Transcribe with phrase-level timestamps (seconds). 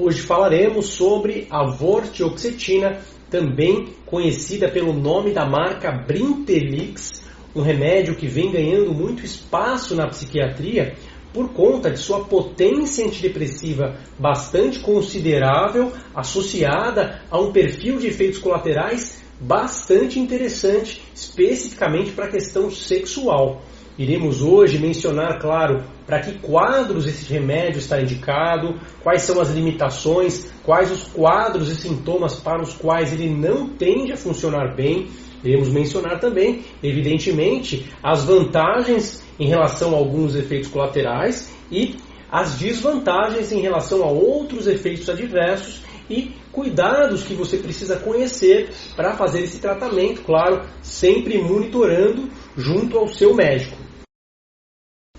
[0.00, 7.20] Hoje falaremos sobre a vortioxetina, também conhecida pelo nome da marca Brintelix,
[7.52, 10.94] um remédio que vem ganhando muito espaço na psiquiatria
[11.34, 19.20] por conta de sua potência antidepressiva bastante considerável, associada a um perfil de efeitos colaterais
[19.40, 23.62] bastante interessante, especificamente para a questão sexual.
[23.98, 30.52] Iremos hoje mencionar, claro, para que quadros esse remédio está indicado, quais são as limitações,
[30.62, 35.08] quais os quadros e sintomas para os quais ele não tende a funcionar bem.
[35.42, 41.96] Iremos mencionar também, evidentemente, as vantagens em relação a alguns efeitos colaterais e
[42.30, 49.14] as desvantagens em relação a outros efeitos adversos e cuidados que você precisa conhecer para
[49.14, 53.77] fazer esse tratamento, claro, sempre monitorando junto ao seu médico.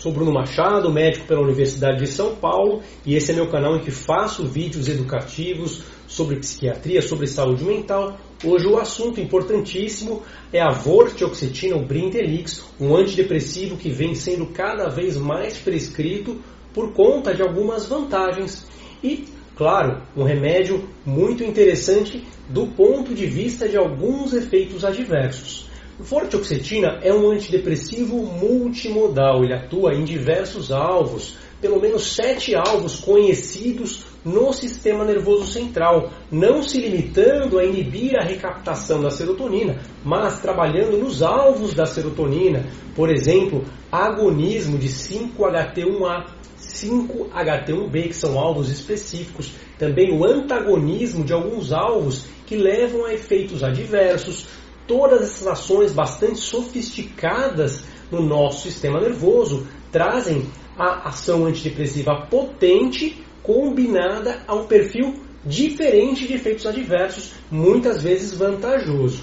[0.00, 3.80] Sou Bruno Machado, médico pela Universidade de São Paulo, e esse é meu canal em
[3.80, 8.16] que faço vídeos educativos sobre psiquiatria, sobre saúde mental.
[8.42, 14.88] Hoje o assunto importantíssimo é a vortioxetina, o Brintelix, um antidepressivo que vem sendo cada
[14.88, 16.40] vez mais prescrito
[16.72, 18.66] por conta de algumas vantagens.
[19.04, 25.69] E, claro, um remédio muito interessante do ponto de vista de alguns efeitos adversos.
[26.00, 33.00] O Vortioxetina é um antidepressivo multimodal, ele atua em diversos alvos, pelo menos sete alvos
[33.00, 40.40] conhecidos no sistema nervoso central, não se limitando a inibir a recaptação da serotonina, mas
[40.40, 42.64] trabalhando nos alvos da serotonina,
[42.96, 43.62] por exemplo,
[43.92, 52.56] agonismo de 5-HT1A, 5-HT1B, que são alvos específicos, também o antagonismo de alguns alvos que
[52.56, 54.46] levam a efeitos adversos,
[54.90, 64.42] todas essas ações bastante sofisticadas no nosso sistema nervoso trazem a ação antidepressiva potente combinada
[64.48, 69.22] a um perfil diferente de efeitos adversos, muitas vezes vantajoso.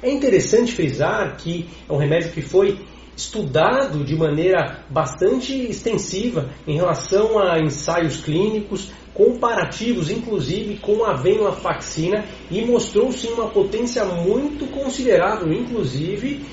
[0.00, 2.78] É interessante frisar que é um remédio que foi
[3.18, 12.24] estudado de maneira bastante extensiva em relação a ensaios clínicos, comparativos, inclusive com a venlafaxina,
[12.48, 16.46] e mostrou sim uma potência muito considerável, inclusive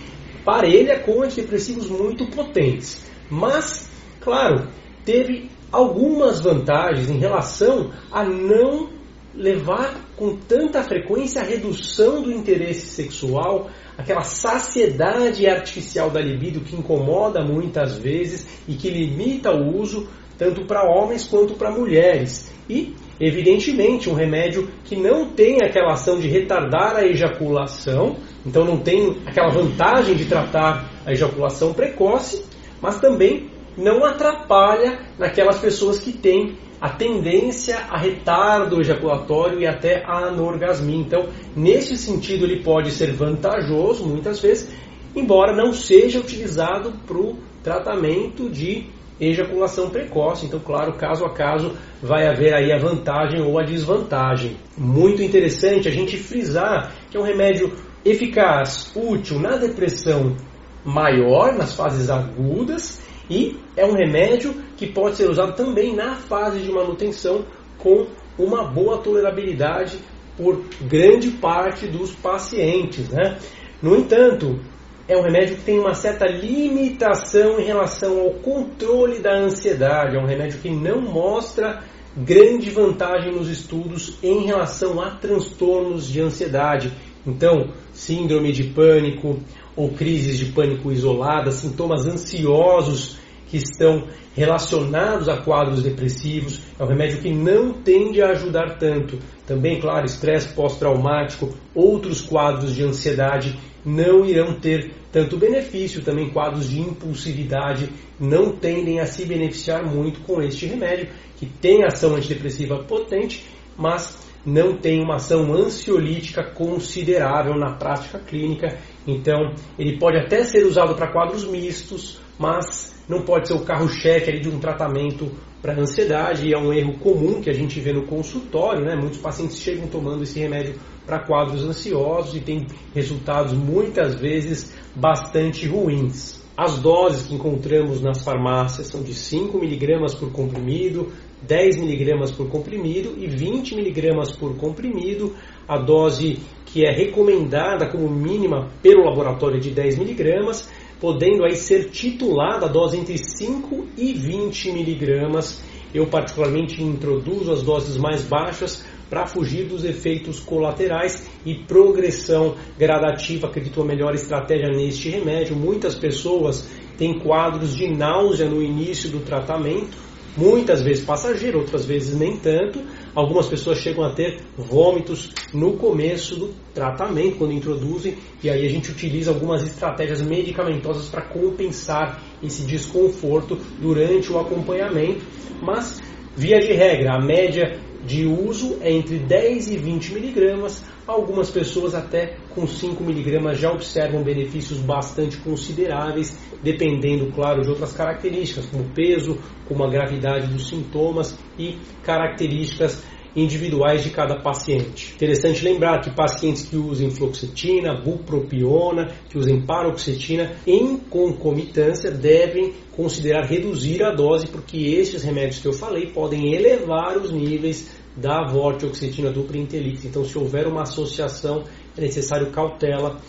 [0.44, 3.06] parelha com antidepressivos muito potentes.
[3.30, 3.88] Mas,
[4.20, 4.68] claro,
[5.06, 8.95] teve algumas vantagens em relação a não
[9.36, 16.76] levar com tanta frequência a redução do interesse sexual, aquela saciedade artificial da libido que
[16.76, 20.08] incomoda muitas vezes e que limita o uso
[20.38, 22.52] tanto para homens quanto para mulheres.
[22.70, 28.78] E, evidentemente, um remédio que não tem aquela ação de retardar a ejaculação, então não
[28.80, 32.44] tem aquela vantagem de tratar a ejaculação precoce,
[32.82, 40.04] mas também não atrapalha naquelas pessoas que têm a tendência a retardo ejaculatório e até
[40.06, 40.98] a anorgasmia.
[40.98, 44.74] Então, nesse sentido, ele pode ser vantajoso muitas vezes,
[45.16, 48.88] embora não seja utilizado para o tratamento de
[49.20, 50.46] ejaculação precoce.
[50.46, 54.58] Então, claro, caso a caso vai haver aí a vantagem ou a desvantagem.
[54.78, 60.36] Muito interessante a gente frisar que é um remédio eficaz, útil na depressão
[60.84, 66.60] maior, nas fases agudas, e é um remédio que pode ser usado também na fase
[66.60, 67.46] de manutenção
[67.78, 69.98] com uma boa tolerabilidade
[70.38, 73.10] por grande parte dos pacientes.
[73.10, 73.38] Né?
[73.82, 74.60] No entanto,
[75.08, 80.18] é um remédio que tem uma certa limitação em relação ao controle da ansiedade.
[80.18, 81.84] É um remédio que não mostra
[82.18, 86.94] grande vantagem nos estudos em relação a transtornos de ansiedade.
[87.26, 89.40] Então, síndrome de pânico
[89.76, 93.18] ou crises de pânico isoladas, sintomas ansiosos
[93.48, 96.62] que estão relacionados a quadros depressivos.
[96.78, 99.18] É um remédio que não tende a ajudar tanto.
[99.48, 106.04] Também, claro, estresse pós-traumático, outros quadros de ansiedade não irão ter tanto benefício.
[106.04, 107.90] Também quadros de impulsividade
[108.20, 113.46] não tendem a se beneficiar muito com este remédio, que tem ação antidepressiva potente,
[113.78, 118.78] mas não tem uma ação ansiolítica considerável na prática clínica.
[119.08, 124.40] Então, ele pode até ser usado para quadros mistos, mas não pode ser o carro-chefe
[124.40, 125.32] de um tratamento
[125.62, 128.96] para ansiedade, e é um erro comum que a gente vê no consultório, né?
[128.96, 130.76] Muitos pacientes chegam tomando esse remédio
[131.08, 136.45] para quadros ansiosos e tem resultados muitas vezes bastante ruins.
[136.58, 141.12] As doses que encontramos nas farmácias são de 5 mg por comprimido,
[141.42, 145.36] 10 mg por comprimido e 20 mg por comprimido.
[145.68, 150.66] A dose que é recomendada como mínima pelo laboratório de 10 mg
[151.00, 155.62] podendo aí ser titulada a dose entre 5 e 20 miligramas
[155.96, 163.48] Eu particularmente introduzo as doses mais baixas para fugir dos efeitos colaterais e progressão gradativa.
[163.48, 165.56] Acredito a melhor estratégia neste remédio.
[165.56, 169.98] Muitas pessoas têm quadros de náusea no início do tratamento,
[170.36, 172.84] muitas vezes passageiro, outras vezes nem tanto.
[173.16, 178.70] Algumas pessoas chegam a ter vômitos no começo do tratamento, quando introduzem, e aí a
[178.70, 185.26] gente utiliza algumas estratégias medicamentosas para compensar esse desconforto durante o acompanhamento.
[185.62, 186.02] Mas,
[186.36, 190.84] via de regra, a média de uso é entre 10 e 20 miligramas.
[191.08, 197.94] Algumas pessoas até com 5 miligramas já observam benefícios bastante consideráveis, dependendo, claro, de outras
[197.94, 203.04] características, como peso, como a gravidade dos sintomas e características
[203.36, 205.14] individuais de cada paciente.
[205.16, 213.46] Interessante lembrar que pacientes que usem fluoxetina, bupropiona, que usem paroxetina em concomitância devem considerar
[213.46, 219.32] reduzir a dose porque estes remédios que eu falei podem elevar os níveis da vortioxetina
[219.32, 220.06] dupla Intelix.
[220.06, 221.64] Então, se houver uma associação,
[221.98, 223.20] é necessário cautela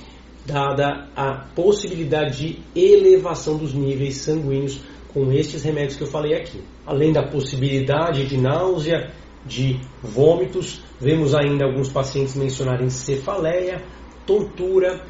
[0.47, 4.81] dada a possibilidade de elevação dos níveis sanguíneos
[5.13, 6.61] com estes remédios que eu falei aqui.
[6.87, 9.11] Além da possibilidade de náusea,
[9.47, 13.83] de vômitos, vemos ainda alguns pacientes mencionarem cefaleia,
[14.27, 15.05] tontura,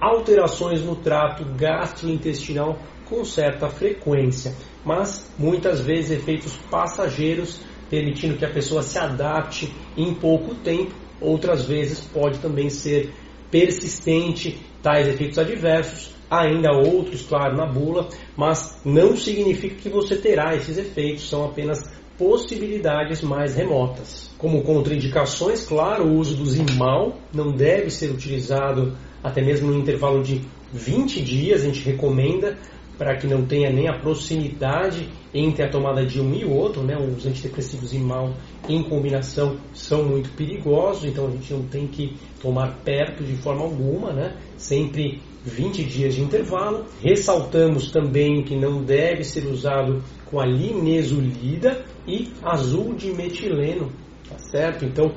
[0.00, 4.54] alterações no trato gastrointestinal com certa frequência,
[4.84, 7.60] mas muitas vezes efeitos passageiros,
[7.90, 13.12] permitindo que a pessoa se adapte em pouco tempo, outras vezes pode também ser
[13.50, 20.56] persistente, tais efeitos adversos, ainda outros, claro, na bula, mas não significa que você terá
[20.56, 21.78] esses efeitos, são apenas
[22.22, 24.30] possibilidades mais remotas.
[24.38, 30.22] Como contraindicações, claro, o uso do Zimal não deve ser utilizado até mesmo no intervalo
[30.22, 30.40] de
[30.72, 32.56] 20 dias, a gente recomenda
[32.96, 36.84] para que não tenha nem a proximidade entre a tomada de um e o outro,
[36.84, 36.96] né?
[36.96, 38.34] Os antidepressivos Zimal
[38.68, 43.62] em combinação são muito perigosos, então a gente não tem que tomar perto de forma
[43.62, 44.36] alguma, né?
[44.56, 46.86] Sempre 20 dias de intervalo.
[47.02, 53.90] Ressaltamos também que não deve ser usado com a linezolida e azul de metileno,
[54.28, 54.84] tá certo?
[54.84, 55.12] Então,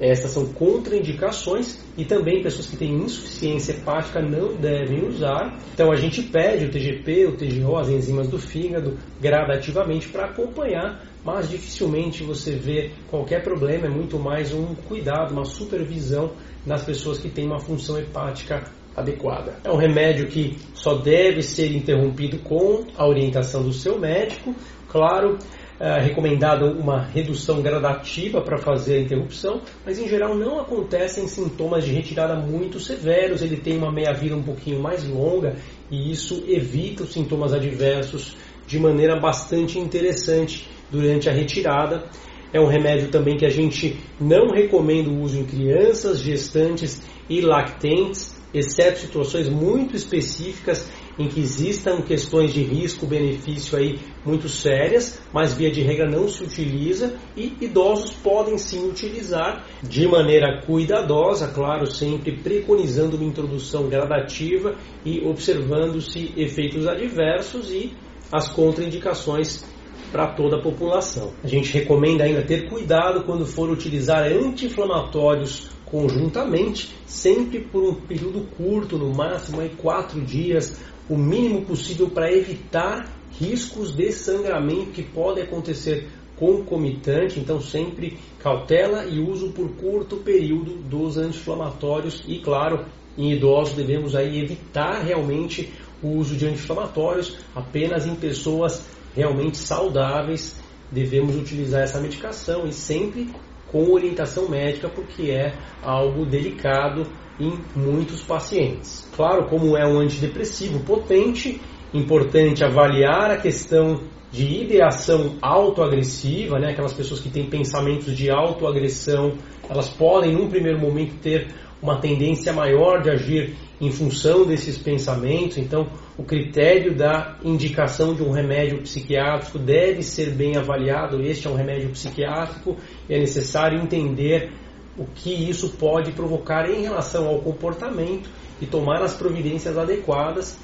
[0.00, 5.58] essas são contraindicações e também pessoas que têm insuficiência hepática não devem usar.
[5.74, 11.04] Então a gente pede o TGP, o TGO, as enzimas do fígado gradativamente para acompanhar,
[11.22, 16.32] mas dificilmente você vê qualquer problema, é muito mais um cuidado, uma supervisão
[16.64, 18.64] nas pessoas que têm uma função hepática
[18.96, 19.56] adequada.
[19.64, 24.54] É um remédio que só deve ser interrompido com a orientação do seu médico.
[24.88, 25.38] Claro,
[25.80, 31.84] é recomendado uma redução gradativa para fazer a interrupção, mas em geral não acontecem sintomas
[31.84, 33.40] de retirada muito severos.
[33.40, 35.56] Ele tem uma meia-vida um pouquinho mais longa
[35.90, 38.36] e isso evita os sintomas adversos
[38.66, 42.04] de maneira bastante interessante durante a retirada.
[42.52, 47.40] É um remédio também que a gente não recomenda o uso em crianças, gestantes e
[47.40, 50.90] lactentes exceto situações muito específicas
[51.20, 56.42] em que existam questões de risco-benefício aí muito sérias, mas via de regra não se
[56.42, 64.76] utiliza e idosos podem sim utilizar de maneira cuidadosa, claro, sempre preconizando uma introdução gradativa
[65.04, 67.92] e observando-se efeitos adversos e
[68.32, 69.62] as contraindicações
[70.10, 71.32] para toda a população.
[71.44, 78.46] A gente recomenda ainda ter cuidado quando for utilizar anti-inflamatórios conjuntamente, sempre por um período
[78.56, 85.02] curto, no máximo aí quatro dias, o mínimo possível para evitar riscos de sangramento que
[85.02, 92.22] podem acontecer concomitante, então sempre cautela e uso por curto período dos anti-inflamatórios.
[92.28, 92.86] E claro,
[93.18, 97.36] em idosos devemos aí evitar realmente o uso de anti-inflamatórios.
[97.56, 100.62] Apenas em pessoas realmente saudáveis
[100.92, 103.28] devemos utilizar essa medicação e sempre
[103.70, 107.06] com orientação médica, porque é algo delicado
[107.38, 109.08] em muitos pacientes.
[109.16, 111.60] Claro, como é um antidepressivo potente,
[111.92, 114.00] importante avaliar a questão
[114.30, 116.70] de ideação autoagressiva, né?
[116.70, 119.34] aquelas pessoas que têm pensamentos de autoagressão,
[119.68, 121.48] elas podem, num primeiro momento, ter
[121.82, 125.56] uma tendência maior de agir em função desses pensamentos.
[125.56, 131.22] Então, o critério da indicação de um remédio psiquiátrico deve ser bem avaliado.
[131.22, 132.76] Este é um remédio psiquiátrico
[133.08, 134.52] e é necessário entender
[134.98, 138.28] o que isso pode provocar em relação ao comportamento
[138.60, 140.58] e tomar as providências adequadas,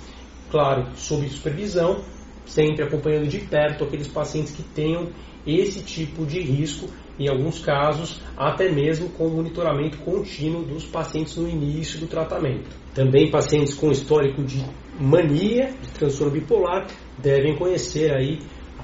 [0.50, 2.02] claro, sob supervisão,
[2.46, 5.10] sempre acompanhando de perto aqueles pacientes que tenham
[5.46, 6.88] esse tipo de risco,
[7.18, 12.68] em alguns casos, até mesmo com monitoramento contínuo dos pacientes no início do tratamento.
[12.94, 14.64] Também pacientes com histórico de
[14.98, 16.86] mania, de transtorno bipolar,
[17.18, 18.40] devem conhecer aí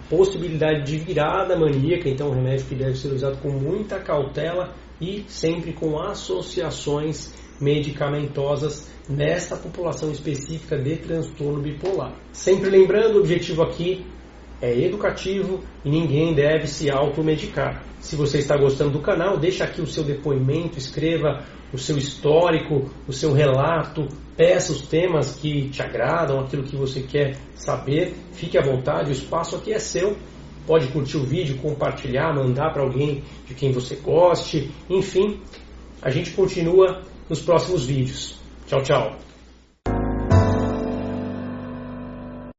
[0.09, 5.25] possibilidade de virada maníaca, então um remédio que deve ser usado com muita cautela e
[5.29, 12.15] sempre com associações medicamentosas nesta população específica de transtorno bipolar.
[12.33, 14.05] Sempre lembrando, o objetivo aqui
[14.63, 17.83] é educativo e ninguém deve se automedicar.
[17.99, 22.89] Se você está gostando do canal, deixa aqui o seu depoimento, escreva o seu histórico,
[23.09, 28.15] o seu relato, peça os temas que te agradam, aquilo que você quer saber.
[28.33, 30.17] Fique à vontade, o espaço aqui é seu.
[30.65, 34.71] Pode curtir o vídeo, compartilhar, mandar para alguém de quem você goste.
[34.89, 35.41] Enfim,
[36.01, 38.39] a gente continua nos próximos vídeos.
[38.67, 39.32] Tchau, tchau.